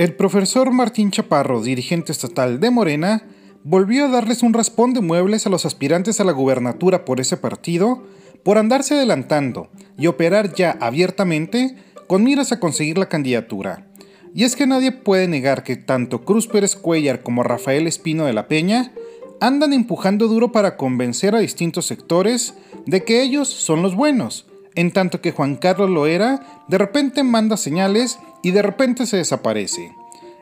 [0.00, 3.22] El profesor Martín Chaparro, dirigente estatal de Morena,
[3.64, 7.36] volvió a darles un raspón de muebles a los aspirantes a la gubernatura por ese
[7.36, 8.02] partido
[8.42, 9.68] por andarse adelantando
[9.98, 11.76] y operar ya abiertamente
[12.06, 13.88] con miras a conseguir la candidatura.
[14.34, 18.32] Y es que nadie puede negar que tanto Cruz Pérez Cuellar como Rafael Espino de
[18.32, 18.92] la Peña
[19.38, 22.54] andan empujando duro para convencer a distintos sectores
[22.86, 24.46] de que ellos son los buenos,
[24.76, 29.94] en tanto que Juan Carlos Loera de repente manda señales y de repente se desaparece.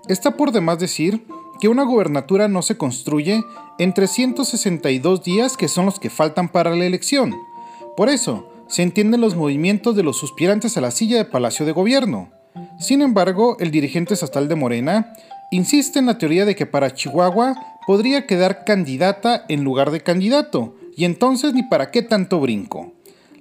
[0.09, 1.27] Está por demás decir
[1.61, 3.45] que una gubernatura no se construye
[3.79, 7.35] en 362 días que son los que faltan para la elección.
[7.97, 11.73] Por eso, se entienden los movimientos de los suspirantes a la silla de Palacio de
[11.73, 12.31] Gobierno.
[12.79, 15.13] Sin embargo, el dirigente estatal de Morena
[15.51, 17.55] insiste en la teoría de que para Chihuahua
[17.87, 22.93] podría quedar candidata en lugar de candidato, y entonces ni para qué tanto brinco.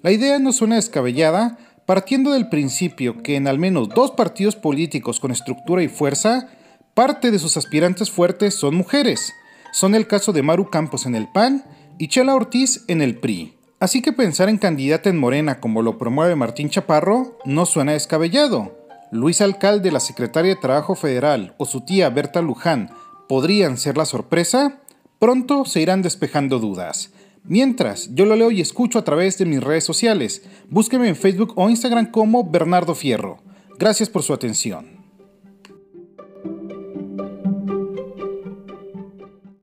[0.01, 5.19] La idea no suena descabellada, partiendo del principio que en al menos dos partidos políticos
[5.19, 6.49] con estructura y fuerza,
[6.97, 9.35] parte de sus aspirantes fuertes son mujeres.
[9.71, 11.63] Son el caso de Maru Campos en el PAN
[11.99, 13.53] y Chela Ortiz en el PRI.
[13.79, 18.75] Así que pensar en candidata en Morena como lo promueve Martín Chaparro no suena descabellado.
[19.11, 22.89] Luis Alcalde, la secretaria de Trabajo Federal, o su tía Berta Luján
[23.29, 24.79] podrían ser la sorpresa,
[25.19, 27.11] pronto se irán despejando dudas.
[27.43, 30.41] Mientras, yo lo leo y escucho a través de mis redes sociales.
[30.67, 33.37] Búsqueme en Facebook o Instagram como Bernardo Fierro.
[33.77, 34.96] Gracias por su atención.